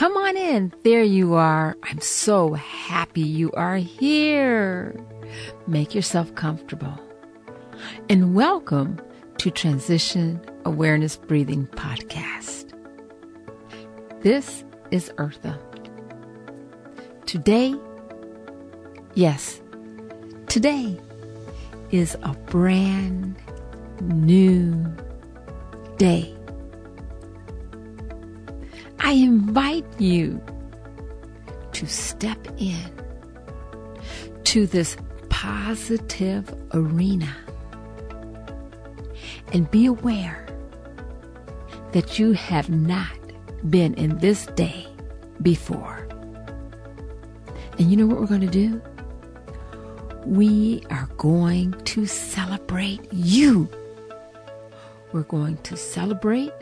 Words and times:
come 0.00 0.16
on 0.16 0.34
in. 0.34 0.72
There 0.82 1.02
you 1.02 1.34
are. 1.34 1.76
I'm 1.82 2.00
so 2.00 2.54
happy 2.54 3.20
you 3.20 3.52
are 3.52 3.76
here. 3.76 4.98
Make 5.66 5.94
yourself 5.94 6.34
comfortable. 6.34 6.98
And 8.08 8.34
welcome 8.34 8.98
to 9.36 9.50
Transition 9.50 10.40
Awareness 10.64 11.18
Breathing 11.18 11.66
Podcast. 11.66 12.72
This 14.22 14.64
is 14.90 15.12
Eartha. 15.18 15.58
Today, 17.26 17.74
yes, 19.12 19.60
today 20.46 20.98
is 21.90 22.16
a 22.22 22.32
brand 22.46 23.36
new 24.00 24.82
day. 25.98 26.39
I 29.10 29.14
invite 29.14 29.84
you 29.98 30.40
to 31.72 31.86
step 31.88 32.38
in 32.58 32.78
to 34.44 34.68
this 34.68 34.96
positive 35.30 36.48
arena 36.72 37.34
and 39.52 39.68
be 39.72 39.86
aware 39.86 40.46
that 41.90 42.20
you 42.20 42.34
have 42.34 42.70
not 42.70 43.10
been 43.68 43.94
in 43.94 44.16
this 44.18 44.46
day 44.54 44.86
before. 45.42 46.06
And 47.80 47.90
you 47.90 47.96
know 47.96 48.06
what 48.06 48.20
we're 48.20 48.28
going 48.28 48.42
to 48.42 48.46
do? 48.46 48.80
We 50.24 50.84
are 50.88 51.08
going 51.16 51.72
to 51.72 52.06
celebrate 52.06 53.12
you. 53.12 53.68
We're 55.10 55.24
going 55.24 55.56
to 55.64 55.76
celebrate. 55.76 56.52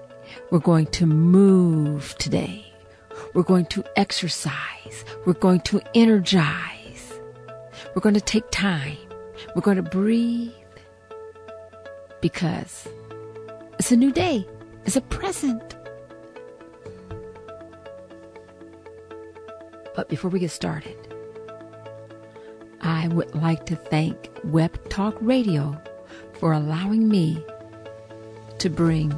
We're 0.50 0.58
going 0.58 0.86
to 0.86 1.06
move 1.06 2.14
today. 2.18 2.64
We're 3.34 3.42
going 3.42 3.66
to 3.66 3.84
exercise. 3.96 5.04
We're 5.24 5.34
going 5.34 5.60
to 5.62 5.80
energize. 5.94 7.20
We're 7.94 8.02
going 8.02 8.14
to 8.14 8.20
take 8.20 8.50
time. 8.50 8.96
We're 9.54 9.62
going 9.62 9.76
to 9.76 9.82
breathe 9.82 10.52
because 12.20 12.88
it's 13.78 13.92
a 13.92 13.96
new 13.96 14.12
day. 14.12 14.46
It's 14.84 14.96
a 14.96 15.00
present. 15.02 15.76
But 19.94 20.08
before 20.08 20.30
we 20.30 20.38
get 20.38 20.50
started, 20.50 20.96
I 22.80 23.08
would 23.08 23.34
like 23.34 23.66
to 23.66 23.76
thank 23.76 24.30
Web 24.44 24.88
Talk 24.88 25.16
Radio 25.20 25.80
for 26.34 26.52
allowing 26.52 27.08
me 27.08 27.44
to 28.58 28.70
bring 28.70 29.12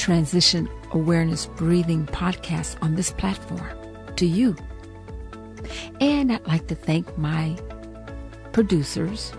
Transition 0.00 0.66
Awareness 0.92 1.44
Breathing 1.44 2.06
podcast 2.06 2.74
on 2.80 2.94
this 2.94 3.10
platform 3.10 3.68
to 4.16 4.24
you. 4.24 4.56
And 6.00 6.32
I'd 6.32 6.46
like 6.46 6.68
to 6.68 6.74
thank 6.74 7.18
my 7.18 7.54
producers, 8.52 9.34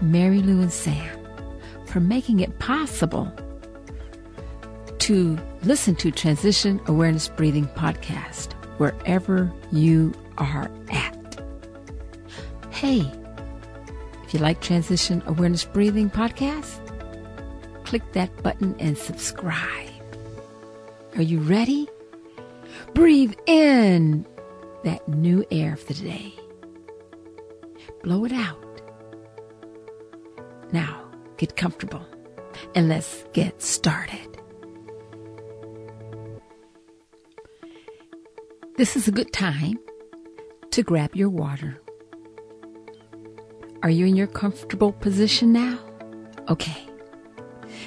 Mary 0.00 0.40
Lou 0.40 0.60
and 0.60 0.72
Sam, 0.72 1.16
for 1.86 2.00
making 2.00 2.40
it 2.40 2.58
possible 2.58 3.32
to 4.98 5.38
listen 5.62 5.94
to 5.94 6.10
Transition 6.10 6.80
Awareness 6.86 7.28
Breathing 7.28 7.68
podcast 7.68 8.54
wherever 8.78 9.52
you 9.70 10.12
are 10.38 10.68
at. 10.90 11.40
Hey, 12.70 13.08
if 14.24 14.34
you 14.34 14.40
like 14.40 14.60
Transition 14.60 15.22
Awareness 15.26 15.64
Breathing 15.64 16.10
podcast, 16.10 16.79
click 17.90 18.12
that 18.12 18.30
button 18.44 18.76
and 18.78 18.96
subscribe. 18.96 19.90
Are 21.16 21.22
you 21.22 21.40
ready? 21.40 21.88
Breathe 22.94 23.34
in 23.46 24.24
that 24.84 25.08
new 25.08 25.44
air 25.50 25.74
for 25.74 25.94
the 25.94 26.04
day. 26.04 26.32
Blow 28.04 28.24
it 28.24 28.30
out. 28.30 28.80
Now, 30.70 31.04
get 31.36 31.56
comfortable 31.56 32.06
and 32.76 32.88
let's 32.88 33.24
get 33.32 33.60
started. 33.60 34.38
This 38.76 38.94
is 38.94 39.08
a 39.08 39.10
good 39.10 39.32
time 39.32 39.80
to 40.70 40.84
grab 40.84 41.16
your 41.16 41.28
water 41.28 41.80
are 43.82 43.88
you 43.90 44.04
in 44.04 44.14
your 44.14 44.26
comfortable 44.26 44.92
position 44.92 45.54
now? 45.54 45.78
Okay. 46.50 46.89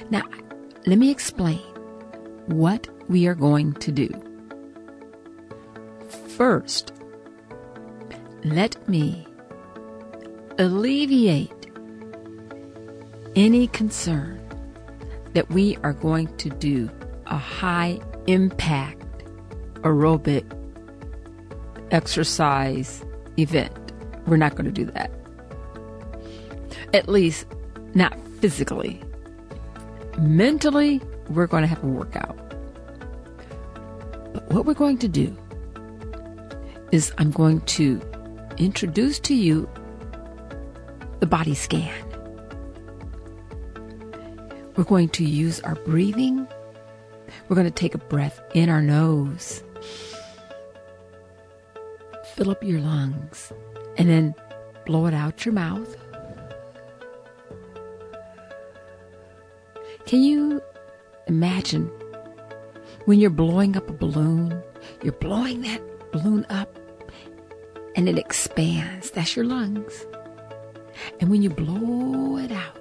Now, 0.09 0.23
let 0.85 0.97
me 0.97 1.09
explain 1.09 1.61
what 2.47 2.87
we 3.09 3.27
are 3.27 3.35
going 3.35 3.73
to 3.73 3.91
do. 3.91 4.09
First, 6.35 6.93
let 8.43 8.87
me 8.87 9.27
alleviate 10.57 11.51
any 13.35 13.67
concern 13.67 14.39
that 15.33 15.49
we 15.49 15.77
are 15.83 15.93
going 15.93 16.35
to 16.37 16.49
do 16.49 16.89
a 17.27 17.37
high 17.37 17.99
impact 18.27 19.23
aerobic 19.81 20.45
exercise 21.91 23.03
event. 23.37 23.91
We're 24.25 24.37
not 24.37 24.55
going 24.55 24.65
to 24.65 24.71
do 24.71 24.85
that. 24.85 25.11
At 26.93 27.09
least, 27.09 27.47
not 27.93 28.17
physically. 28.39 29.02
Mentally, 30.19 31.01
we're 31.29 31.47
going 31.47 31.61
to 31.61 31.67
have 31.67 31.83
a 31.83 31.87
workout. 31.87 32.37
But 34.33 34.47
what 34.49 34.65
we're 34.65 34.73
going 34.73 34.97
to 34.99 35.07
do 35.07 35.35
is 36.91 37.11
I'm 37.17 37.31
going 37.31 37.61
to 37.61 38.01
introduce 38.57 39.19
to 39.21 39.33
you 39.33 39.67
the 41.19 41.25
body 41.25 41.55
scan. 41.55 41.93
We're 44.75 44.83
going 44.83 45.09
to 45.09 45.23
use 45.23 45.59
our 45.61 45.75
breathing. 45.75 46.47
We're 47.47 47.55
going 47.55 47.67
to 47.67 47.71
take 47.71 47.95
a 47.95 47.99
breath 47.99 48.41
in 48.53 48.69
our 48.69 48.81
nose, 48.81 49.63
fill 52.35 52.49
up 52.49 52.63
your 52.63 52.79
lungs, 52.79 53.51
and 53.97 54.09
then 54.09 54.35
blow 54.85 55.05
it 55.05 55.13
out 55.13 55.45
your 55.45 55.53
mouth. 55.53 55.95
Can 60.13 60.21
you 60.21 60.61
imagine 61.25 61.87
when 63.05 63.19
you're 63.19 63.31
blowing 63.31 63.75
up 63.75 63.89
a 63.89 63.93
balloon? 63.93 64.61
You're 65.01 65.13
blowing 65.13 65.61
that 65.61 65.81
balloon 66.11 66.45
up 66.51 66.77
and 67.95 68.07
it 68.07 68.19
expands. 68.19 69.09
That's 69.09 69.35
your 69.35 69.45
lungs. 69.45 70.05
And 71.19 71.31
when 71.31 71.41
you 71.41 71.49
blow 71.49 72.37
it 72.37 72.51
out, 72.51 72.77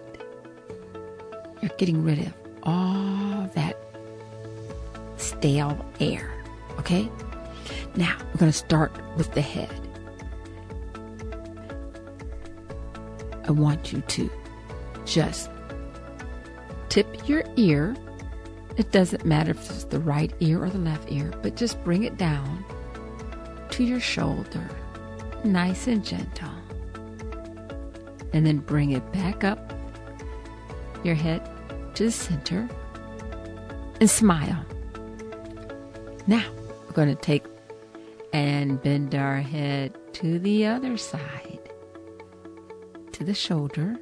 you're 1.62 1.70
getting 1.78 2.04
rid 2.04 2.18
of 2.18 2.34
all 2.64 3.50
that 3.54 3.78
stale 5.16 5.82
air. 6.00 6.30
Okay? 6.80 7.08
Now, 7.96 8.14
we're 8.18 8.40
going 8.40 8.52
to 8.52 8.58
start 8.58 8.92
with 9.16 9.32
the 9.32 9.40
head. 9.40 9.70
I 13.48 13.52
want 13.52 13.90
you 13.90 14.02
to 14.02 14.30
just 15.06 15.48
tip 16.92 17.26
your 17.26 17.42
ear. 17.56 17.96
It 18.76 18.92
doesn't 18.92 19.24
matter 19.24 19.52
if 19.52 19.70
it's 19.70 19.84
the 19.84 19.98
right 19.98 20.30
ear 20.40 20.62
or 20.62 20.68
the 20.68 20.76
left 20.76 21.10
ear, 21.10 21.32
but 21.40 21.56
just 21.56 21.82
bring 21.84 22.02
it 22.02 22.18
down 22.18 22.66
to 23.70 23.82
your 23.82 23.98
shoulder, 23.98 24.68
nice 25.42 25.86
and 25.86 26.04
gentle. 26.04 26.50
And 28.34 28.44
then 28.44 28.58
bring 28.58 28.90
it 28.90 29.10
back 29.10 29.42
up 29.42 29.72
your 31.02 31.14
head 31.14 31.48
to 31.94 32.04
the 32.04 32.12
center 32.12 32.68
and 33.98 34.10
smile. 34.10 34.62
Now, 36.26 36.44
we're 36.84 36.92
going 36.92 37.08
to 37.08 37.14
take 37.14 37.46
and 38.34 38.82
bend 38.82 39.14
our 39.14 39.40
head 39.40 39.96
to 40.16 40.38
the 40.38 40.66
other 40.66 40.98
side, 40.98 41.70
to 43.12 43.24
the 43.24 43.32
shoulder 43.32 43.98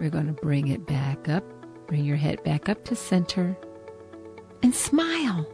we're 0.00 0.10
going 0.10 0.26
to 0.26 0.32
bring 0.32 0.68
it 0.68 0.86
back 0.86 1.28
up. 1.28 1.44
Bring 1.86 2.04
your 2.04 2.16
head 2.16 2.42
back 2.42 2.68
up 2.68 2.84
to 2.86 2.96
center 2.96 3.56
and 4.62 4.74
smile. 4.74 5.46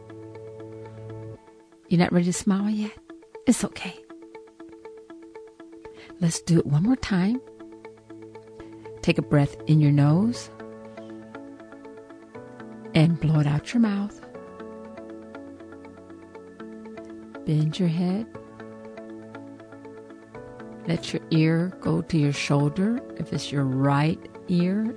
You're 1.89 1.99
not 1.99 2.13
ready 2.13 2.25
to 2.25 2.33
smile 2.33 2.69
yet? 2.69 2.97
It's 3.45 3.63
okay. 3.65 3.95
Let's 6.21 6.41
do 6.41 6.59
it 6.59 6.65
one 6.65 6.83
more 6.83 6.95
time. 6.95 7.41
Take 9.01 9.17
a 9.17 9.21
breath 9.21 9.55
in 9.67 9.79
your 9.79 9.91
nose 9.91 10.49
and 12.93 13.19
blow 13.19 13.39
it 13.41 13.47
out 13.47 13.73
your 13.73 13.81
mouth. 13.81 14.19
Bend 17.45 17.77
your 17.79 17.89
head. 17.89 18.27
Let 20.87 21.11
your 21.11 21.21
ear 21.31 21.73
go 21.81 22.01
to 22.01 22.17
your 22.17 22.31
shoulder. 22.31 23.01
If 23.17 23.33
it's 23.33 23.51
your 23.51 23.65
right 23.65 24.19
ear, 24.47 24.95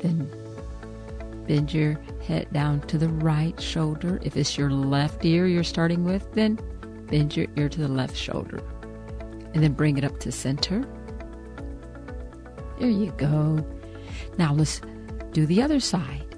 then 0.00 0.30
bend 1.48 1.74
your 1.74 1.98
head 2.24 2.46
down 2.52 2.82
to 2.82 2.96
the 2.96 3.08
right 3.08 3.60
shoulder. 3.60 4.20
If 4.22 4.36
it's 4.36 4.56
your 4.56 4.70
left 4.70 5.24
ear 5.24 5.48
you're 5.48 5.64
starting 5.64 6.04
with, 6.04 6.32
then 6.32 6.60
bend 7.10 7.36
your 7.36 7.48
ear 7.56 7.68
to 7.68 7.80
the 7.80 7.88
left 7.88 8.16
shoulder. 8.16 8.62
And 9.52 9.64
then 9.64 9.72
bring 9.72 9.98
it 9.98 10.04
up 10.04 10.20
to 10.20 10.30
center. 10.30 10.84
There 12.78 12.88
you 12.88 13.12
go. 13.16 13.66
Now 14.38 14.54
let's 14.54 14.80
do 15.32 15.44
the 15.44 15.60
other 15.60 15.80
side. 15.80 16.36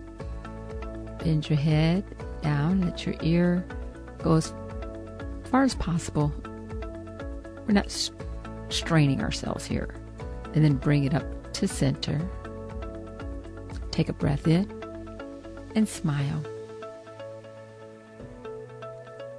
Bend 1.22 1.48
your 1.48 1.58
head 1.58 2.04
down, 2.40 2.80
let 2.80 3.04
your 3.04 3.16
ear 3.20 3.64
go 4.22 4.36
as 4.36 4.52
far 5.44 5.62
as 5.62 5.74
possible. 5.74 6.32
We're 7.66 7.74
not 7.74 7.90
straining 8.72 9.22
ourselves 9.22 9.64
here. 9.64 9.94
And 10.54 10.64
then 10.64 10.74
bring 10.74 11.04
it 11.04 11.14
up 11.14 11.52
to 11.54 11.68
center. 11.68 12.20
Take 13.90 14.08
a 14.08 14.12
breath 14.12 14.46
in 14.46 14.70
and 15.74 15.88
smile. 15.88 16.44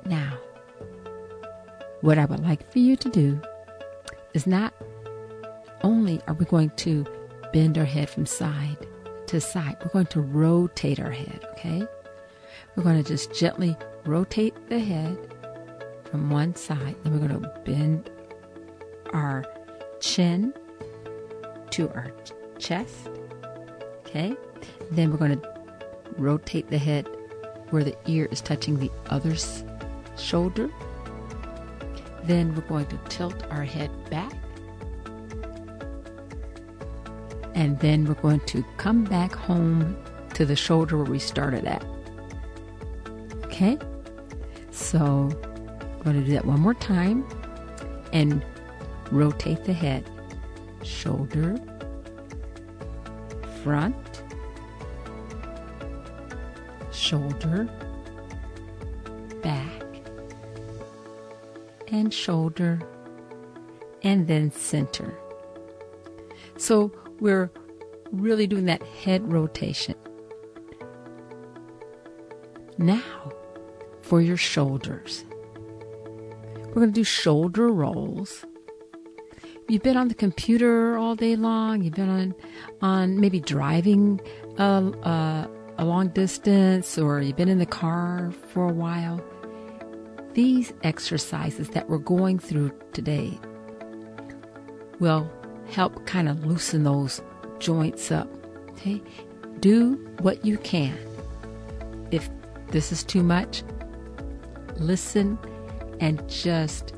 Now, 0.05 0.37
what 2.01 2.17
I 2.17 2.25
would 2.25 2.41
like 2.41 2.69
for 2.71 2.79
you 2.79 2.95
to 2.97 3.09
do 3.09 3.39
is 4.33 4.45
not 4.45 4.73
only 5.83 6.21
are 6.27 6.33
we 6.33 6.45
going 6.45 6.71
to 6.71 7.05
bend 7.51 7.77
our 7.77 7.85
head 7.85 8.09
from 8.09 8.25
side 8.25 8.77
to 9.27 9.39
side, 9.39 9.77
we're 9.81 9.91
going 9.91 10.07
to 10.07 10.21
rotate 10.21 10.99
our 10.99 11.11
head, 11.11 11.45
okay? 11.51 11.87
We're 12.75 12.83
going 12.83 13.01
to 13.01 13.07
just 13.07 13.33
gently 13.33 13.77
rotate 14.05 14.53
the 14.69 14.79
head 14.79 15.17
from 16.09 16.29
one 16.29 16.55
side, 16.55 16.95
then 17.03 17.13
we're 17.13 17.27
going 17.27 17.41
to 17.41 17.61
bend 17.63 18.09
our 19.13 19.45
chin 19.99 20.53
to 21.71 21.89
our 21.89 22.11
chest, 22.59 23.09
okay? 23.99 24.35
Then 24.91 25.11
we're 25.11 25.17
going 25.17 25.39
to 25.39 25.53
rotate 26.17 26.69
the 26.69 26.77
head 26.77 27.07
where 27.69 27.83
the 27.83 27.95
ear 28.05 28.27
is 28.31 28.41
touching 28.41 28.79
the 28.79 28.91
other's 29.09 29.63
shoulder. 30.17 30.69
Then 32.23 32.53
we're 32.55 32.61
going 32.61 32.85
to 32.87 32.97
tilt 33.09 33.43
our 33.49 33.63
head 33.63 33.89
back. 34.09 34.33
And 37.55 37.79
then 37.79 38.05
we're 38.05 38.13
going 38.15 38.41
to 38.41 38.63
come 38.77 39.03
back 39.03 39.33
home 39.33 39.97
to 40.33 40.45
the 40.45 40.55
shoulder 40.55 40.97
where 40.97 41.05
we 41.05 41.19
started 41.19 41.65
at. 41.65 41.85
Okay? 43.45 43.77
So 44.71 45.29
we're 45.97 46.03
going 46.03 46.19
to 46.19 46.25
do 46.25 46.33
that 46.33 46.45
one 46.45 46.59
more 46.59 46.73
time 46.73 47.27
and 48.11 48.43
rotate 49.13 49.63
the 49.63 49.73
head. 49.73 50.09
Shoulder, 50.83 51.57
front, 53.63 54.23
shoulder, 56.91 57.69
back, 59.41 59.83
and 61.87 62.13
shoulder, 62.13 62.81
and 64.01 64.27
then 64.27 64.51
center. 64.51 65.13
So 66.57 66.91
we're 67.19 67.49
really 68.11 68.47
doing 68.47 68.65
that 68.65 68.83
head 68.83 69.31
rotation. 69.31 69.95
Now, 72.77 73.31
for 74.01 74.21
your 74.21 74.37
shoulders. 74.37 75.23
We're 76.67 76.81
going 76.81 76.89
to 76.89 76.93
do 76.93 77.03
shoulder 77.03 77.69
rolls. 77.69 78.45
You've 79.69 79.83
been 79.83 79.95
on 79.95 80.09
the 80.09 80.15
computer 80.15 80.97
all 80.97 81.15
day 81.15 81.35
long. 81.35 81.83
You've 81.83 81.93
been 81.93 82.09
on, 82.09 82.35
on 82.81 83.19
maybe 83.19 83.39
driving 83.39 84.19
a, 84.57 84.63
a, 84.63 85.49
a 85.77 85.85
long 85.85 86.09
distance, 86.09 86.97
or 86.97 87.21
you've 87.21 87.37
been 87.37 87.49
in 87.49 87.59
the 87.59 87.65
car 87.65 88.31
for 88.49 88.67
a 88.69 88.73
while. 88.73 89.23
These 90.33 90.73
exercises 90.83 91.69
that 91.69 91.89
we're 91.89 91.99
going 91.99 92.39
through 92.39 92.71
today 92.91 93.39
will 94.99 95.31
help 95.69 96.05
kind 96.05 96.27
of 96.27 96.45
loosen 96.45 96.83
those 96.83 97.21
joints 97.59 98.11
up. 98.11 98.27
Okay? 98.71 99.01
Do 99.59 99.93
what 100.19 100.43
you 100.45 100.57
can. 100.57 100.97
If 102.11 102.29
this 102.69 102.91
is 102.91 103.03
too 103.03 103.23
much, 103.23 103.63
listen 104.75 105.39
and 105.99 106.27
just 106.27 106.93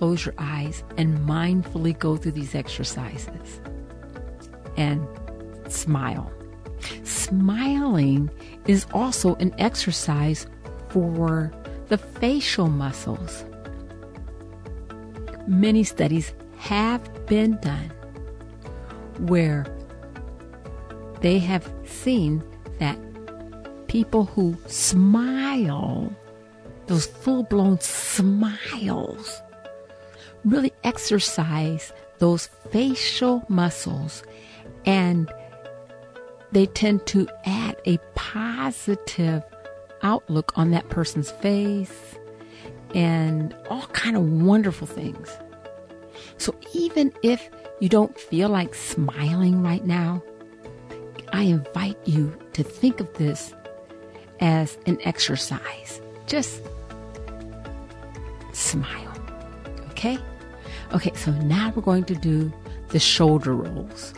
close 0.00 0.24
your 0.24 0.34
eyes 0.38 0.82
and 0.96 1.18
mindfully 1.28 1.96
go 1.98 2.16
through 2.16 2.32
these 2.32 2.54
exercises 2.54 3.60
and 4.78 5.06
smile. 5.68 6.32
Smiling 7.04 8.30
is 8.66 8.86
also 8.94 9.34
an 9.34 9.54
exercise 9.58 10.46
for 10.88 11.52
the 11.88 11.98
facial 11.98 12.68
muscles. 12.68 13.44
Many 15.46 15.84
studies 15.84 16.32
have 16.56 17.26
been 17.26 17.58
done 17.60 17.92
where 19.28 19.66
they 21.20 21.38
have 21.40 21.70
seen 21.84 22.42
that 22.78 22.98
people 23.86 24.24
who 24.24 24.56
smile, 24.64 26.10
those 26.86 27.04
full 27.04 27.42
blown 27.42 27.78
smiles, 27.80 29.42
really 30.44 30.72
exercise 30.84 31.92
those 32.18 32.46
facial 32.70 33.44
muscles 33.48 34.22
and 34.84 35.32
they 36.52 36.66
tend 36.66 37.06
to 37.06 37.28
add 37.44 37.76
a 37.86 37.98
positive 38.14 39.42
outlook 40.02 40.52
on 40.56 40.70
that 40.70 40.88
person's 40.88 41.30
face 41.30 42.18
and 42.94 43.54
all 43.68 43.86
kind 43.88 44.16
of 44.16 44.24
wonderful 44.24 44.86
things. 44.86 45.30
So 46.38 46.54
even 46.74 47.12
if 47.22 47.48
you 47.80 47.88
don't 47.88 48.18
feel 48.18 48.48
like 48.48 48.74
smiling 48.74 49.62
right 49.62 49.84
now, 49.84 50.22
I 51.32 51.42
invite 51.42 51.98
you 52.04 52.36
to 52.54 52.62
think 52.62 53.00
of 53.00 53.12
this 53.14 53.54
as 54.40 54.76
an 54.86 54.98
exercise. 55.02 56.00
Just 56.26 56.62
smile. 58.52 59.14
Okay? 59.90 60.18
Okay, 60.92 61.12
so 61.14 61.30
now 61.30 61.72
we're 61.74 61.82
going 61.82 62.04
to 62.04 62.14
do 62.14 62.52
the 62.88 62.98
shoulder 62.98 63.54
rolls. 63.54 64.12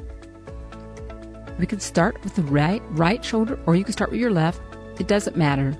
We 1.58 1.66
can 1.66 1.80
start 1.80 2.22
with 2.24 2.34
the 2.34 2.42
right 2.42 2.82
right 2.90 3.22
shoulder 3.24 3.58
or 3.66 3.76
you 3.76 3.84
can 3.84 3.92
start 3.92 4.10
with 4.10 4.20
your 4.20 4.30
left. 4.30 4.60
It 4.98 5.06
doesn't 5.06 5.36
matter. 5.36 5.76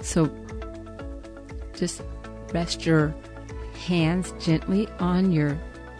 So 0.00 0.34
just 1.74 2.02
rest 2.52 2.86
your 2.86 3.14
hands 3.86 4.32
gently 4.40 4.88
on 4.98 5.30
your 5.30 5.58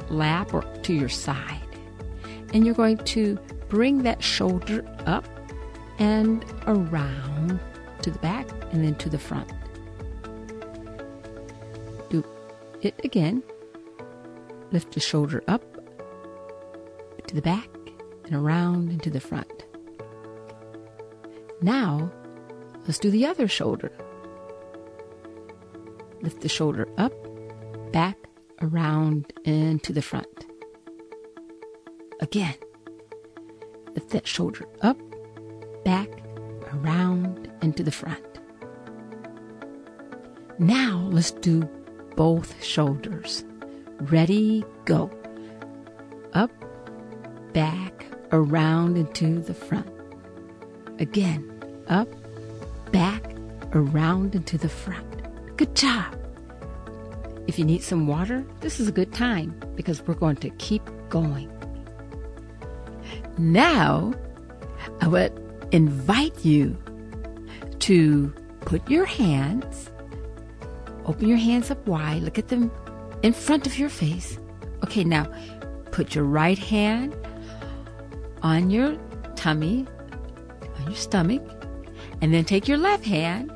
lap 0.08 0.54
or 0.54 0.62
to 0.62 0.94
your 0.94 1.10
side. 1.10 1.60
And 2.54 2.64
you're 2.64 2.74
going 2.74 2.98
to 2.98 3.38
bring 3.68 4.04
that 4.04 4.22
shoulder 4.22 4.84
up 5.06 5.28
and 5.98 6.44
around 6.66 7.60
to 8.02 8.10
the 8.10 8.18
back 8.20 8.48
and 8.72 8.84
then 8.84 8.94
to 8.96 9.08
the 9.08 9.18
front. 9.18 9.50
Do 12.08 12.24
it 12.80 12.98
again. 13.04 13.42
Lift 14.74 14.94
the 14.94 14.98
shoulder 14.98 15.40
up 15.46 15.62
to 17.28 17.34
the 17.36 17.40
back 17.40 17.68
and 18.24 18.34
around 18.34 18.90
into 18.90 19.08
the 19.08 19.20
front. 19.20 19.66
Now, 21.62 22.10
let's 22.84 22.98
do 22.98 23.08
the 23.08 23.24
other 23.24 23.46
shoulder. 23.46 23.92
Lift 26.22 26.40
the 26.40 26.48
shoulder 26.48 26.88
up, 26.98 27.12
back, 27.92 28.18
around, 28.62 29.32
and 29.44 29.80
to 29.84 29.92
the 29.92 30.02
front. 30.02 30.44
Again, 32.20 32.56
lift 33.94 34.10
that 34.10 34.26
shoulder 34.26 34.66
up, 34.82 34.98
back, 35.84 36.08
around, 36.72 37.48
and 37.62 37.76
to 37.76 37.84
the 37.84 37.92
front. 37.92 38.40
Now, 40.58 41.08
let's 41.12 41.30
do 41.30 41.62
both 42.16 42.60
shoulders. 42.60 43.44
Ready, 44.00 44.64
go. 44.84 45.10
Up, 46.32 46.50
back, 47.52 48.06
around, 48.32 48.96
and 48.96 49.14
to 49.14 49.40
the 49.40 49.54
front. 49.54 49.88
Again, 50.98 51.50
up, 51.88 52.08
back, 52.92 53.34
around, 53.72 54.34
and 54.34 54.46
to 54.46 54.58
the 54.58 54.68
front. 54.68 55.22
Good 55.56 55.74
job. 55.74 56.14
if 57.46 57.58
you 57.58 57.64
need 57.64 57.82
some 57.82 58.06
water, 58.06 58.44
this 58.60 58.80
is 58.80 58.88
a 58.88 58.92
good 58.92 59.12
time 59.12 59.54
because 59.74 60.02
we're 60.06 60.14
going 60.14 60.36
to 60.36 60.50
keep 60.50 60.82
going. 61.08 61.50
Now, 63.38 64.14
I 65.00 65.08
would 65.08 65.32
invite 65.72 66.44
you 66.44 66.76
to 67.80 68.32
put 68.60 68.88
your 68.88 69.04
hands, 69.04 69.90
open 71.04 71.28
your 71.28 71.36
hands 71.36 71.70
up 71.70 71.86
wide, 71.86 72.22
look 72.22 72.38
at 72.38 72.48
them 72.48 72.70
in 73.24 73.32
front 73.32 73.66
of 73.66 73.78
your 73.78 73.88
face. 73.88 74.38
Okay, 74.84 75.02
now 75.02 75.26
put 75.90 76.14
your 76.14 76.24
right 76.24 76.58
hand 76.58 77.16
on 78.42 78.68
your 78.68 78.96
tummy, 79.34 79.86
on 80.76 80.84
your 80.84 80.94
stomach, 80.94 81.42
and 82.20 82.34
then 82.34 82.44
take 82.44 82.68
your 82.68 82.76
left 82.76 83.04
hand 83.04 83.50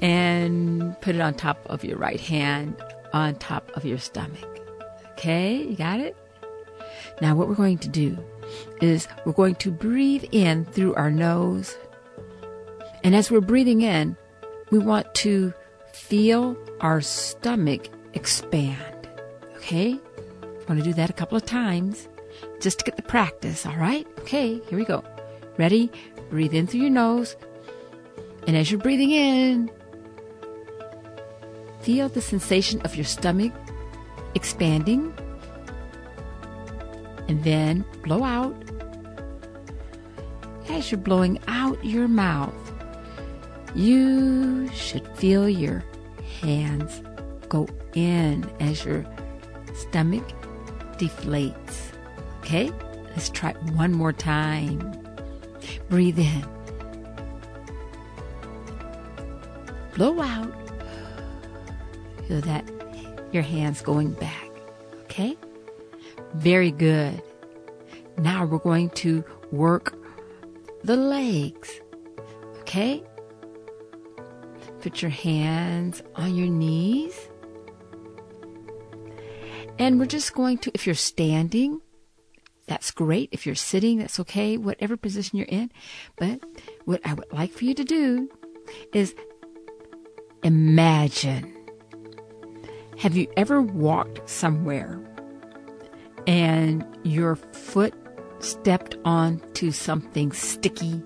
and 0.00 0.98
put 1.02 1.14
it 1.14 1.20
on 1.20 1.34
top 1.34 1.60
of 1.66 1.84
your 1.84 1.98
right 1.98 2.20
hand 2.20 2.74
on 3.12 3.34
top 3.34 3.70
of 3.74 3.84
your 3.84 3.98
stomach. 3.98 4.48
Okay, 5.12 5.62
you 5.62 5.76
got 5.76 6.00
it? 6.00 6.16
Now, 7.20 7.34
what 7.36 7.48
we're 7.48 7.54
going 7.54 7.78
to 7.78 7.88
do 7.88 8.16
is 8.80 9.06
we're 9.26 9.32
going 9.32 9.56
to 9.56 9.70
breathe 9.70 10.24
in 10.32 10.64
through 10.64 10.94
our 10.94 11.10
nose. 11.10 11.76
And 13.04 13.14
as 13.14 13.30
we're 13.30 13.42
breathing 13.42 13.82
in, 13.82 14.16
we 14.70 14.78
want 14.78 15.14
to 15.16 15.52
feel 15.92 16.56
our 16.80 17.02
stomach 17.02 17.88
expand. 18.14 19.08
Okay? 19.56 19.98
We're 20.42 20.64
going 20.66 20.78
to 20.78 20.84
do 20.84 20.94
that 20.94 21.10
a 21.10 21.12
couple 21.12 21.36
of 21.36 21.44
times 21.44 22.08
just 22.60 22.78
to 22.78 22.84
get 22.84 22.96
the 22.96 23.02
practice, 23.02 23.66
all 23.66 23.76
right? 23.76 24.06
Okay, 24.20 24.60
here 24.68 24.78
we 24.78 24.84
go. 24.84 25.04
Ready? 25.58 25.90
Breathe 26.30 26.54
in 26.54 26.66
through 26.66 26.80
your 26.80 26.90
nose. 26.90 27.36
And 28.46 28.56
as 28.56 28.70
you're 28.70 28.80
breathing 28.80 29.10
in, 29.10 29.70
feel 31.82 32.08
the 32.08 32.20
sensation 32.20 32.80
of 32.82 32.96
your 32.96 33.04
stomach 33.04 33.52
expanding. 34.34 35.12
And 37.28 37.42
then 37.44 37.84
blow 38.02 38.24
out. 38.24 38.56
As 40.68 40.90
you're 40.90 41.00
blowing 41.00 41.38
out 41.48 41.84
your 41.84 42.08
mouth, 42.08 42.54
you 43.74 44.68
should 44.68 45.06
feel 45.16 45.48
your 45.48 45.84
hands 46.40 47.02
go 47.50 47.68
in 47.94 48.50
as 48.60 48.84
your 48.86 49.04
stomach 49.74 50.26
deflates. 50.96 51.92
Okay? 52.38 52.70
Let's 53.10 53.28
try 53.28 53.52
one 53.74 53.92
more 53.92 54.14
time. 54.14 54.96
Breathe 55.90 56.18
in. 56.18 56.46
Blow 59.94 60.22
out. 60.22 60.54
Feel 62.26 62.40
that 62.42 62.64
your 63.32 63.42
hands 63.42 63.82
going 63.82 64.12
back. 64.12 64.48
Okay? 65.02 65.36
Very 66.34 66.70
good. 66.70 67.20
Now 68.16 68.46
we're 68.46 68.58
going 68.58 68.90
to 68.90 69.24
work 69.50 69.98
the 70.84 70.96
legs. 70.96 71.80
Okay? 72.60 73.02
Put 74.80 75.02
your 75.02 75.10
hands 75.10 76.02
on 76.14 76.36
your 76.36 76.46
knees. 76.46 77.29
And 79.80 79.98
we're 79.98 80.04
just 80.04 80.34
going 80.34 80.58
to, 80.58 80.70
if 80.74 80.84
you're 80.86 80.94
standing, 80.94 81.80
that's 82.66 82.90
great. 82.90 83.30
If 83.32 83.46
you're 83.46 83.54
sitting, 83.54 83.98
that's 83.98 84.20
okay, 84.20 84.58
whatever 84.58 84.96
position 84.96 85.38
you're 85.38 85.48
in. 85.48 85.72
But 86.16 86.40
what 86.84 87.00
I 87.04 87.14
would 87.14 87.32
like 87.32 87.50
for 87.50 87.64
you 87.64 87.72
to 87.74 87.82
do 87.82 88.28
is 88.92 89.14
imagine. 90.44 91.56
Have 92.98 93.16
you 93.16 93.26
ever 93.38 93.62
walked 93.62 94.28
somewhere 94.28 95.00
and 96.26 96.84
your 97.02 97.36
foot 97.36 97.94
stepped 98.40 98.96
onto 99.06 99.70
something 99.70 100.32
sticky 100.32 101.02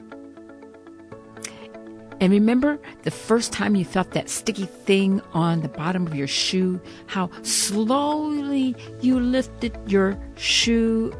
and 2.20 2.32
remember 2.32 2.78
the 3.02 3.10
first 3.10 3.52
time 3.52 3.74
you 3.74 3.84
felt 3.84 4.12
that 4.12 4.28
sticky 4.28 4.66
thing 4.66 5.20
on 5.32 5.60
the 5.60 5.68
bottom 5.68 6.06
of 6.06 6.14
your 6.14 6.26
shoe, 6.26 6.80
how 7.06 7.30
slowly 7.42 8.76
you 9.00 9.18
lifted 9.20 9.76
your 9.86 10.18
shoe, 10.36 11.12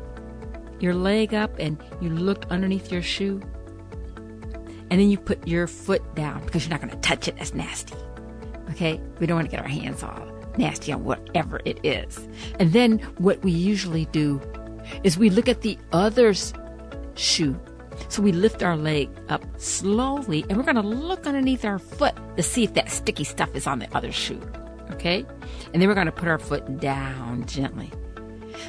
your 0.80 0.94
leg 0.94 1.34
up, 1.34 1.58
and 1.58 1.82
you 2.00 2.10
looked 2.10 2.50
underneath 2.50 2.92
your 2.92 3.02
shoe? 3.02 3.42
And 4.90 5.00
then 5.00 5.10
you 5.10 5.18
put 5.18 5.46
your 5.46 5.66
foot 5.66 6.14
down 6.14 6.44
because 6.44 6.64
you're 6.64 6.70
not 6.70 6.80
going 6.80 6.92
to 6.94 7.00
touch 7.00 7.26
it. 7.26 7.36
That's 7.36 7.54
nasty. 7.54 7.96
Okay? 8.70 9.00
We 9.18 9.26
don't 9.26 9.36
want 9.36 9.50
to 9.50 9.56
get 9.56 9.62
our 9.62 9.68
hands 9.68 10.02
all 10.02 10.34
nasty 10.56 10.92
on 10.92 11.04
whatever 11.04 11.60
it 11.64 11.78
is. 11.82 12.28
And 12.58 12.72
then 12.72 12.98
what 13.18 13.42
we 13.42 13.50
usually 13.50 14.04
do 14.06 14.40
is 15.02 15.18
we 15.18 15.30
look 15.30 15.48
at 15.48 15.62
the 15.62 15.78
other's 15.92 16.54
shoe 17.14 17.58
so 18.08 18.22
we 18.22 18.32
lift 18.32 18.62
our 18.62 18.76
leg 18.76 19.08
up 19.28 19.44
slowly 19.60 20.44
and 20.48 20.56
we're 20.56 20.64
going 20.64 20.76
to 20.76 20.82
look 20.82 21.26
underneath 21.26 21.64
our 21.64 21.78
foot 21.78 22.14
to 22.36 22.42
see 22.42 22.64
if 22.64 22.74
that 22.74 22.90
sticky 22.90 23.24
stuff 23.24 23.54
is 23.54 23.66
on 23.66 23.78
the 23.78 23.96
other 23.96 24.12
shoe. 24.12 24.40
Okay? 24.92 25.24
And 25.72 25.80
then 25.80 25.88
we're 25.88 25.94
going 25.94 26.06
to 26.06 26.12
put 26.12 26.28
our 26.28 26.38
foot 26.38 26.80
down 26.80 27.46
gently. 27.46 27.90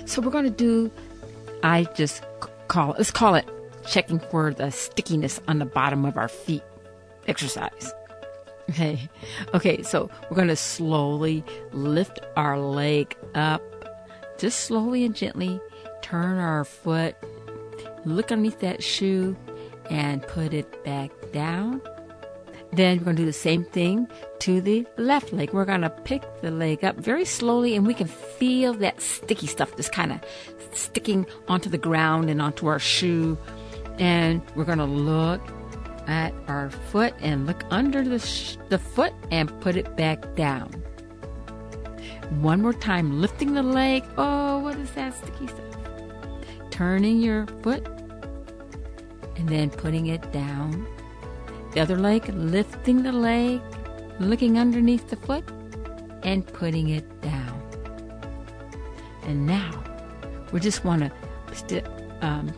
So 0.06 0.22
we're 0.22 0.32
going 0.32 0.46
to 0.46 0.50
do, 0.50 0.92
I 1.64 1.84
just 1.96 2.24
call 2.68 2.96
let's 2.98 3.12
call 3.12 3.36
it 3.36 3.48
checking 3.88 4.20
for 4.20 4.54
the 4.54 4.72
stickiness 4.72 5.40
on 5.48 5.60
the 5.60 5.66
bottom 5.66 6.06
of 6.06 6.18
our 6.18 6.28
feet 6.28 6.64
exercise. 7.28 7.94
Okay. 8.70 9.10
Okay. 9.54 9.84
So 9.84 10.10
we're 10.30 10.36
going 10.36 10.48
to 10.48 10.56
slowly 10.56 11.44
lift 11.72 12.20
our 12.36 12.60
leg 12.60 13.16
up, 13.36 13.62
just 14.38 14.62
slowly 14.62 15.04
and 15.06 15.16
gently 15.16 15.60
turn 16.02 16.38
our 16.40 16.66
foot 16.66 17.16
look 18.06 18.32
underneath 18.32 18.60
that 18.60 18.84
shoe 18.84 19.36
and 19.90 20.22
put 20.28 20.54
it 20.54 20.84
back 20.84 21.12
down. 21.32 21.82
Then 22.74 22.98
we're 22.98 23.06
going 23.06 23.16
to 23.16 23.22
do 23.22 23.26
the 23.26 23.34
same 23.34 23.64
thing 23.64 24.08
to 24.40 24.60
the 24.60 24.86
left 24.98 25.32
leg. 25.32 25.54
We're 25.54 25.66
going 25.66 25.82
to 25.82 25.90
pick 25.90 26.24
the 26.42 26.52
leg 26.52 26.84
up 26.84 26.98
very 26.98 27.24
slowly 27.24 27.76
and 27.76 27.88
we 27.88 27.94
can 27.94 28.08
feel 28.08 28.74
that 28.76 29.02
sticky 29.02 29.48
stuff 29.48 29.76
just 29.78 29.94
kind 29.94 30.12
of 30.12 30.20
sticking 30.72 31.26
onto 31.48 31.70
the 31.70 31.78
ground 31.78 32.30
and 32.30 32.42
onto 32.42 32.68
our 32.68 32.80
shoe. 32.80 33.38
And 33.98 34.42
we're 34.56 34.66
going 34.66 34.80
to 34.80 34.86
look 34.86 35.42
at 36.08 36.34
our 36.48 36.70
foot 36.70 37.14
and 37.22 37.48
look 37.48 37.64
under 37.70 38.04
the, 38.04 38.20
sh- 38.20 38.58
the 38.70 38.78
foot 38.78 39.14
and 39.32 39.50
put 39.62 39.78
it 39.78 39.96
back 39.96 40.36
down. 40.36 40.70
One 42.42 42.62
more 42.62 42.74
time, 42.74 43.22
lifting 43.22 43.54
the 43.54 43.64
leg. 43.64 44.04
Oh, 44.18 44.60
what 44.60 44.78
is 44.78 44.92
that 44.92 45.14
sticky 45.14 45.48
stuff? 45.48 45.75
Turning 46.76 47.22
your 47.22 47.48
foot 47.64 47.88
and 49.38 49.48
then 49.48 49.70
putting 49.70 50.08
it 50.08 50.34
down. 50.34 50.86
The 51.72 51.80
other 51.80 51.96
leg, 51.96 52.28
lifting 52.34 53.02
the 53.02 53.14
leg, 53.14 53.62
looking 54.20 54.60
underneath 54.60 55.08
the 55.10 55.16
foot, 55.16 55.46
and 56.24 56.46
putting 56.46 56.90
it 56.90 57.22
down. 57.22 57.62
And 59.24 59.48
now 59.48 59.72
we 60.52 60.60
just 60.60 60.84
want 60.84 61.04
to 61.04 61.56
st- 61.56 61.88
um, 62.20 62.52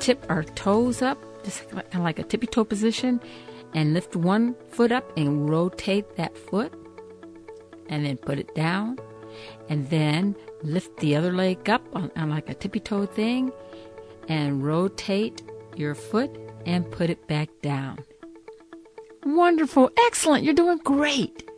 tip 0.00 0.26
our 0.28 0.42
toes 0.42 1.02
up, 1.02 1.18
just 1.44 1.70
kind 1.70 1.84
of 1.94 2.00
like 2.00 2.18
a 2.18 2.24
tippy 2.24 2.48
toe 2.48 2.64
position, 2.64 3.20
and 3.74 3.94
lift 3.94 4.16
one 4.16 4.56
foot 4.70 4.90
up 4.90 5.16
and 5.16 5.48
rotate 5.48 6.16
that 6.16 6.36
foot, 6.36 6.74
and 7.88 8.04
then 8.04 8.16
put 8.16 8.40
it 8.40 8.52
down, 8.56 8.98
and 9.68 9.88
then 9.88 10.34
lift 10.62 10.98
the 10.98 11.16
other 11.16 11.32
leg 11.32 11.68
up 11.68 11.82
on, 11.94 12.10
on 12.16 12.30
like 12.30 12.48
a 12.48 12.54
tippy 12.54 12.80
toe 12.80 13.06
thing, 13.06 13.52
and 14.28 14.64
rotate 14.64 15.42
your 15.76 15.94
foot 15.94 16.30
and 16.66 16.90
put 16.90 17.10
it 17.10 17.26
back 17.26 17.48
down. 17.62 17.98
Wonderful. 19.24 19.90
Excellent. 20.06 20.44
You're 20.44 20.54
doing 20.54 20.78
great. 20.78 21.48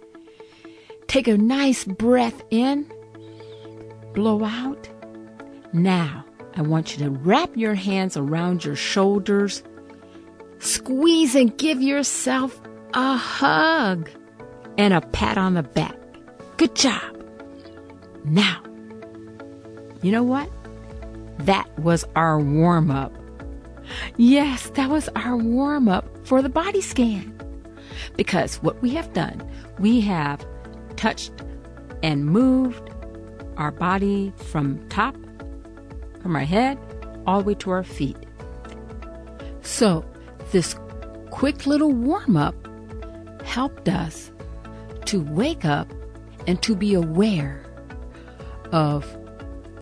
Take 1.07 1.29
a 1.29 1.37
nice 1.37 1.85
breath 1.85 2.43
in, 2.51 2.91
blow 4.15 4.45
out. 4.45 4.89
Now, 5.73 6.25
I 6.55 6.63
want 6.63 6.97
you 6.97 7.05
to 7.05 7.11
wrap 7.11 7.57
your 7.57 7.75
hands 7.75 8.17
around 8.17 8.65
your 8.65 8.77
shoulders, 8.77 9.63
squeeze 10.59 11.35
and 11.35 11.57
give 11.57 11.83
yourself 11.83 12.61
a 12.95 13.17
hug 13.17 14.11
and 14.79 14.95
a 14.95 15.01
pat 15.01 15.39
on 15.39 15.55
the 15.55 15.63
back. 15.63 15.97
Good 16.57 16.75
job. 16.75 17.03
Now, 18.25 18.63
you 20.03 20.13
know 20.13 20.23
what? 20.23 20.51
That 21.39 21.67
was 21.79 22.05
our 22.15 22.39
warm 22.39 22.91
up. 22.91 23.15
Yes, 24.17 24.71
that 24.71 24.91
was 24.91 25.09
our 25.17 25.37
warm 25.37 25.89
up 25.89 26.27
for 26.27 26.43
the 26.43 26.49
body 26.49 26.81
scan. 26.81 27.39
Because 28.17 28.57
what 28.57 28.81
we 28.83 28.91
have 28.91 29.13
done, 29.13 29.43
we 29.79 30.01
have 30.01 30.45
touched 30.97 31.33
and 32.03 32.27
moved 32.27 32.91
our 33.57 33.71
body 33.71 34.33
from 34.37 34.87
top, 34.89 35.17
from 36.21 36.37
our 36.37 36.45
head, 36.45 36.79
all 37.27 37.41
the 37.41 37.45
way 37.45 37.55
to 37.55 37.71
our 37.71 37.85
feet. 37.85 38.17
So, 39.63 40.05
this 40.51 40.77
quick 41.31 41.67
little 41.67 41.93
warm 41.93 42.37
up 42.37 42.55
helped 43.45 43.89
us 43.89 44.31
to 45.07 45.21
wake 45.21 45.65
up 45.65 45.93
and 46.47 46.61
to 46.63 46.75
be 46.75 46.95
aware 46.95 47.65
of 48.73 49.07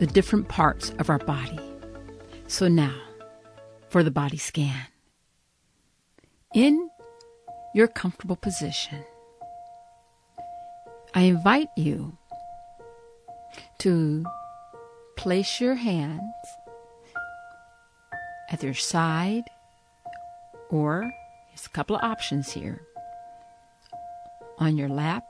the 0.00 0.06
different 0.06 0.48
parts 0.48 0.94
of 0.98 1.10
our 1.10 1.18
body. 1.18 1.60
So 2.46 2.68
now, 2.68 2.98
for 3.90 4.02
the 4.02 4.10
body 4.10 4.38
scan. 4.38 4.86
In 6.54 6.88
your 7.74 7.86
comfortable 7.86 8.36
position, 8.36 9.04
I 11.14 11.22
invite 11.22 11.68
you 11.76 12.16
to 13.80 14.24
place 15.16 15.60
your 15.60 15.74
hands 15.74 16.22
at 18.50 18.62
your 18.62 18.74
side, 18.74 19.44
or 20.70 21.12
there's 21.50 21.66
a 21.66 21.70
couple 21.70 21.96
of 21.96 22.02
options 22.02 22.50
here 22.50 22.80
on 24.58 24.78
your 24.78 24.88
lap 24.88 25.24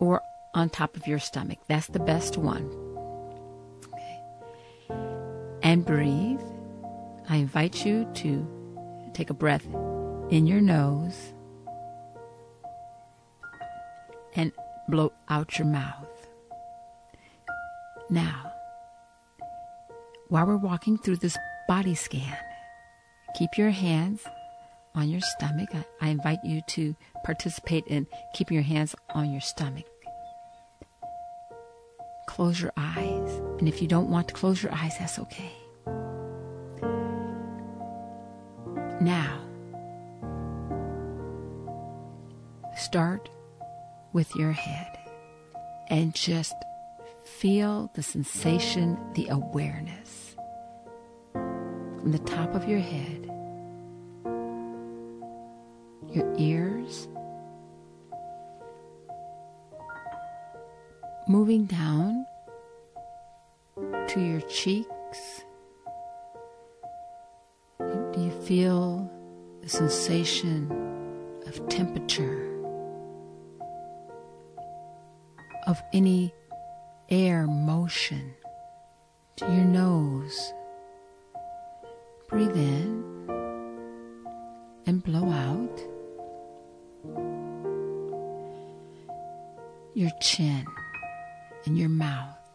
or 0.00 0.20
on 0.56 0.70
top 0.70 0.96
of 0.96 1.06
your 1.06 1.18
stomach. 1.18 1.58
That's 1.68 1.88
the 1.88 2.00
best 2.00 2.38
one. 2.38 2.64
Okay. 3.84 4.20
And 5.62 5.84
breathe. 5.84 6.40
I 7.28 7.36
invite 7.36 7.84
you 7.84 8.08
to 8.14 9.10
take 9.12 9.28
a 9.28 9.34
breath 9.34 9.66
in 10.30 10.46
your 10.46 10.62
nose 10.62 11.34
and 14.34 14.50
blow 14.88 15.12
out 15.28 15.58
your 15.58 15.66
mouth. 15.66 16.08
Now, 18.08 18.50
while 20.28 20.46
we're 20.46 20.56
walking 20.56 20.96
through 20.96 21.16
this 21.16 21.36
body 21.68 21.94
scan, 21.94 22.36
keep 23.36 23.50
your 23.58 23.70
hands 23.70 24.22
on 24.94 25.10
your 25.10 25.20
stomach. 25.20 25.68
I, 25.74 25.84
I 26.00 26.08
invite 26.08 26.42
you 26.44 26.62
to 26.68 26.96
participate 27.24 27.86
in 27.88 28.06
keeping 28.34 28.54
your 28.54 28.64
hands 28.64 28.94
on 29.10 29.32
your 29.32 29.42
stomach. 29.42 29.84
Close 32.36 32.60
your 32.60 32.72
eyes. 32.76 33.30
And 33.58 33.66
if 33.66 33.80
you 33.80 33.88
don't 33.88 34.10
want 34.10 34.28
to 34.28 34.34
close 34.34 34.62
your 34.62 34.70
eyes, 34.70 34.92
that's 34.98 35.18
okay. 35.18 35.52
Now, 39.00 39.40
start 42.76 43.30
with 44.12 44.36
your 44.36 44.52
head 44.52 44.98
and 45.88 46.14
just 46.14 46.52
feel 47.24 47.90
the 47.94 48.02
sensation, 48.02 48.98
the 49.14 49.28
awareness 49.28 50.36
from 51.32 52.12
the 52.12 52.18
top 52.18 52.54
of 52.54 52.68
your 52.68 52.80
head, 52.80 53.30
your 56.12 56.34
ears, 56.36 57.08
moving 61.28 61.64
down 61.64 62.05
to 64.08 64.20
your 64.20 64.40
cheeks. 64.42 65.44
Do 67.78 68.20
you 68.20 68.30
feel 68.42 69.10
the 69.62 69.68
sensation 69.68 70.70
of 71.46 71.68
temperature, 71.68 72.52
of 75.66 75.82
any 75.92 76.32
air 77.08 77.46
motion 77.46 78.34
to 79.36 79.44
your 79.46 79.64
nose? 79.64 80.52
Breathe 82.28 82.56
in 82.56 83.04
and 84.86 85.02
blow 85.02 85.28
out. 85.30 85.80
Your 89.94 90.10
chin 90.20 90.64
and 91.64 91.76
your 91.76 91.88
mouth. 91.88 92.45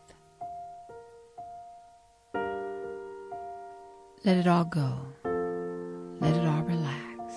Let 4.24 4.38
it 4.38 4.48
all 4.48 4.66
go. 4.66 5.00
Let 6.20 6.36
it 6.36 6.48
all 6.48 6.62
relax. 6.62 7.34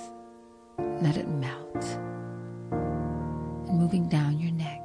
Let 1.00 1.16
it 1.16 1.26
melt. 1.26 1.84
And 2.72 3.78
moving 3.78 4.06
down 4.06 4.38
your 4.38 4.52
neck. 4.52 4.82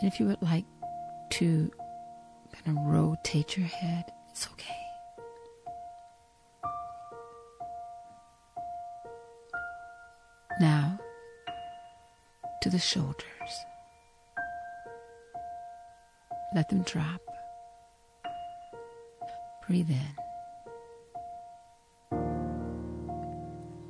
And 0.00 0.12
if 0.12 0.18
you 0.18 0.26
would 0.26 0.42
like 0.42 0.64
to 1.30 1.70
kind 2.64 2.76
of 2.76 2.84
rotate 2.86 3.56
your 3.56 3.68
head, 3.68 4.04
it's 4.30 4.48
okay. 4.48 4.74
Now 10.60 10.98
to 12.62 12.68
the 12.68 12.80
shoulders. 12.80 13.64
Let 16.52 16.68
them 16.68 16.82
drop. 16.82 17.20
Breathe 19.66 19.90
in. 19.90 20.16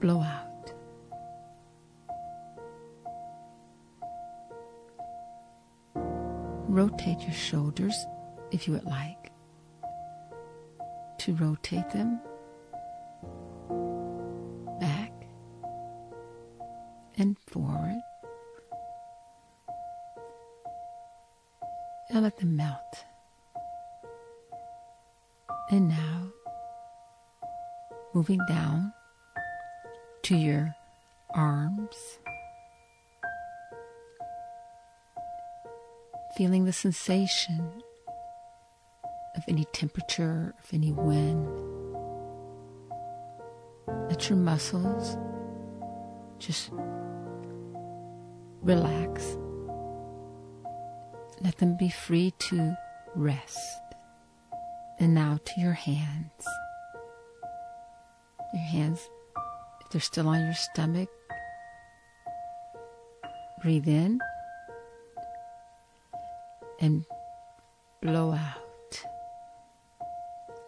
Blow 0.01 0.21
out. 0.21 0.73
Rotate 6.69 7.23
your 7.23 7.33
shoulders 7.33 7.97
if 8.53 8.67
you 8.67 8.75
would 8.75 8.85
like 8.85 9.33
to 11.19 11.35
rotate 11.35 11.91
them 11.91 12.21
back 14.81 15.13
and 17.19 17.37
forward. 17.49 18.01
And 22.11 22.23
let 22.23 22.37
them 22.37 22.55
melt. 22.57 23.05
And 25.75 25.89
now, 25.89 26.29
moving 28.15 28.39
down 28.47 28.93
to 30.23 30.37
your 30.37 30.73
arms, 31.35 31.97
feeling 36.37 36.65
the 36.65 36.73
sensation 36.73 37.73
of 39.37 39.43
any 39.49 39.65
temperature, 39.73 40.55
of 40.63 40.73
any 40.73 40.93
wind. 40.93 41.45
Let 44.09 44.31
your 44.31 44.39
muscles 44.39 45.17
just 46.39 46.71
relax. 48.63 49.37
Let 51.41 51.59
them 51.59 51.77
be 51.77 51.89
free 51.89 52.33
to 52.51 52.77
rest. 53.17 53.84
And 55.01 55.15
now 55.15 55.39
to 55.45 55.61
your 55.61 55.73
hands. 55.73 56.47
Your 58.53 58.63
hands, 58.63 59.01
if 59.81 59.91
they're 59.91 60.01
still 60.01 60.29
on 60.29 60.41
your 60.41 60.55
stomach, 60.55 61.09
breathe 63.63 63.89
in 63.89 64.21
and 66.81 67.05
blow 68.01 68.33
out. 68.33 69.05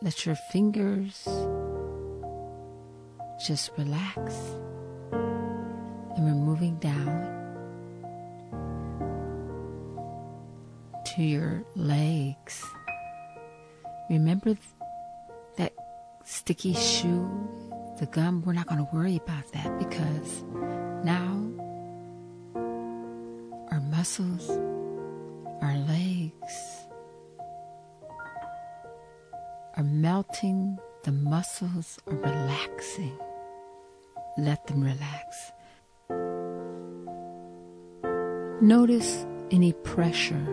Let 0.02 0.26
your 0.26 0.34
fingers 0.34 1.26
just 3.46 3.70
relax. 3.78 4.34
And 5.12 6.24
we're 6.24 6.34
moving 6.34 6.76
down 6.78 7.36
to 11.14 11.22
your 11.22 11.64
legs. 11.74 12.62
Remember 14.08 14.56
that 15.56 15.74
sticky 16.24 16.74
shoe, 16.74 17.28
the 17.98 18.06
gum? 18.06 18.42
We're 18.46 18.52
not 18.52 18.66
going 18.68 18.84
to 18.84 18.88
worry 18.94 19.16
about 19.16 19.50
that 19.52 19.78
because 19.78 20.44
now 21.04 21.42
our 23.72 23.80
muscles, 23.80 24.48
our 25.60 25.76
legs 25.76 26.86
are 29.76 29.82
melting, 29.82 30.78
the 31.02 31.12
muscles 31.12 31.98
are 32.06 32.14
relaxing. 32.14 33.18
Let 34.38 34.66
them 34.68 34.82
relax. 34.82 35.52
Notice 38.62 39.26
any 39.50 39.72
pressure. 39.72 40.46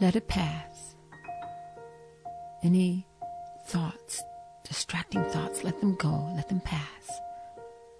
Let 0.00 0.14
it 0.16 0.28
pass. 0.28 0.94
Any 2.62 3.06
thoughts, 3.64 4.22
distracting 4.64 5.24
thoughts, 5.30 5.64
let 5.64 5.80
them 5.80 5.96
go, 5.96 6.30
let 6.36 6.48
them 6.48 6.60
pass. 6.60 7.10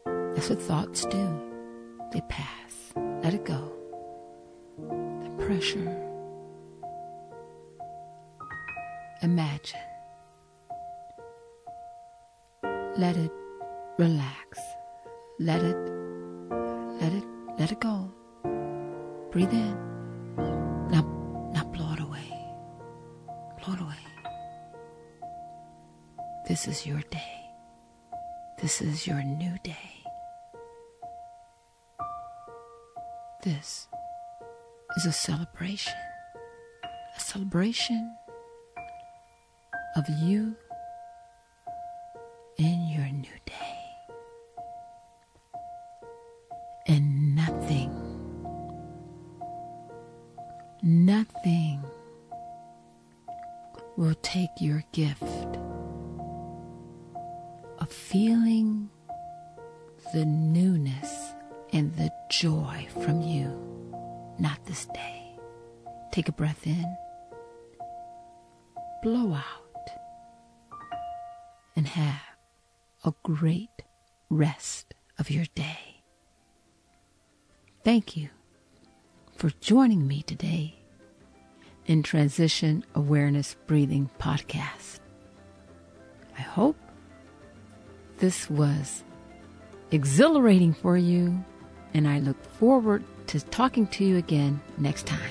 That's 0.05 0.51
what 0.51 0.61
thoughts 0.61 1.07
do. 1.07 1.40
They 2.12 2.20
pass. 2.23 2.92
Let 3.23 3.35
it 3.35 3.44
go. 3.44 3.73
The 4.79 5.31
pressure. 5.44 5.96
Imagine. 9.23 9.81
Let 12.96 13.16
it 13.16 13.33
relax. 13.99 14.59
Let 15.38 15.62
it 15.62 15.77
Let 17.01 17.12
it 17.14 17.25
let 17.59 17.73
it 17.73 17.81
go. 17.81 18.12
Breathe 19.31 19.53
in. 19.53 19.75
Now 20.90 21.03
now 21.55 21.64
blow 21.64 21.92
it 21.94 22.01
away. 22.01 22.29
Blow 23.64 23.75
it 23.75 23.81
away. 23.81 24.10
This 26.50 26.66
is 26.66 26.84
your 26.84 27.00
day. 27.12 27.52
This 28.60 28.82
is 28.82 29.06
your 29.06 29.22
new 29.22 29.56
day. 29.62 30.02
This 33.44 33.86
is 34.96 35.06
a 35.06 35.12
celebration. 35.12 35.94
A 37.16 37.20
celebration 37.20 38.16
of 39.94 40.04
you 40.24 40.56
in 42.58 42.88
your 42.88 43.06
new 43.06 43.38
day. 43.46 43.78
And 46.88 47.36
nothing, 47.36 47.92
nothing 50.82 51.84
will 53.96 54.16
take 54.22 54.50
your 54.58 54.82
gift 54.90 55.39
the 60.12 60.25
newness 60.25 61.35
and 61.73 61.94
the 61.94 62.11
joy 62.31 62.88
from 63.05 63.20
you, 63.23 63.49
not 64.38 64.64
this 64.66 64.87
day. 64.87 65.38
Take 66.11 66.29
a 66.29 66.33
breath 66.33 66.66
in, 66.66 66.96
blow 69.03 69.35
out, 69.35 69.90
and 71.77 71.87
have 71.87 72.20
a 73.05 73.12
great 73.23 73.83
rest 74.29 74.94
of 75.18 75.31
your 75.31 75.44
day. 75.55 76.03
Thank 77.85 78.16
you 78.16 78.31
for 79.37 79.51
joining 79.61 80.09
me 80.09 80.23
today 80.23 80.81
in 81.87 82.03
Transition 82.03 82.85
Awareness 82.94 83.55
Breathing 83.66 84.11
Podcast. 84.18 84.99
I 86.37 86.42
hope 86.42 86.77
this 88.18 88.51
was 88.51 89.05
exhilarating 89.90 90.72
for 90.72 90.96
you, 90.96 91.44
and 91.94 92.07
I 92.07 92.18
look 92.20 92.42
forward 92.55 93.05
to 93.29 93.40
talking 93.40 93.87
to 93.88 94.05
you 94.05 94.16
again 94.16 94.61
next 94.79 95.07
time. 95.07 95.31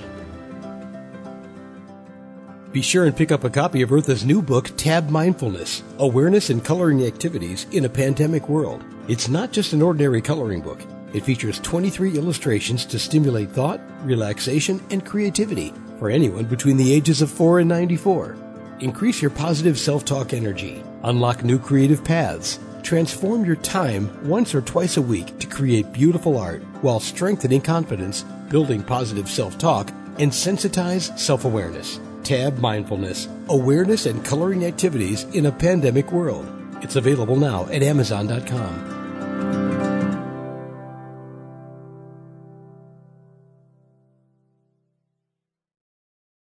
Be 2.72 2.84
sure 2.84 3.06
and 3.06 3.18
pick 3.18 3.32
up 3.32 3.44
a 3.44 3.50
copy 3.50 3.82
of 3.82 3.92
Eartha's 3.92 4.24
new 4.24 4.44
book, 4.44 4.70
Tab 4.78 5.10
Mindfulness 5.10 5.82
Awareness 5.98 6.52
and 6.52 6.64
Coloring 6.64 7.04
Activities 7.04 7.66
in 7.72 7.86
a 7.86 7.90
Pandemic 7.90 8.48
World. 8.48 8.84
It's 9.08 9.28
not 9.28 9.52
just 9.52 9.74
an 9.74 9.82
ordinary 9.82 10.22
coloring 10.22 10.62
book. 10.62 10.80
It 11.12 11.24
features 11.24 11.60
23 11.62 12.16
illustrations 12.16 12.86
to 12.86 13.00
stimulate 13.00 13.50
thought, 13.50 13.82
relaxation, 14.04 14.80
and 14.92 15.04
creativity 15.04 15.74
for 15.98 16.12
anyone 16.12 16.46
between 16.46 16.78
the 16.78 16.94
ages 16.94 17.24
of 17.24 17.32
4 17.32 17.62
and 17.62 17.70
94. 17.70 18.38
Increase 18.82 19.20
your 19.20 19.32
positive 19.32 19.80
self 19.80 20.06
talk 20.06 20.32
energy, 20.32 20.84
unlock 21.04 21.44
new 21.44 21.58
creative 21.58 22.04
paths, 22.04 22.60
transform 22.84 23.46
your 23.46 23.56
time 23.58 24.28
once 24.28 24.54
or 24.56 24.62
twice 24.62 24.98
a 24.98 25.02
week 25.02 25.40
to 25.40 25.48
create 25.48 25.94
beautiful 25.94 26.38
art 26.38 26.62
while 26.82 27.00
strengthening 27.00 27.62
confidence, 27.62 28.24
building 28.50 28.84
positive 28.84 29.30
self 29.30 29.58
talk, 29.58 29.90
and 30.20 30.32
sensitize 30.32 31.18
self 31.18 31.46
awareness. 31.46 32.00
Tab 32.24 32.60
Mindfulness 32.60 33.28
Awareness 33.48 34.06
and 34.06 34.24
Coloring 34.24 34.66
Activities 34.66 35.24
in 35.36 35.48
a 35.48 35.52
Pandemic 35.52 36.12
World. 36.12 36.48
It's 36.82 36.96
available 36.96 37.36
now 37.36 37.66
at 37.70 37.82
Amazon.com. 37.82 38.99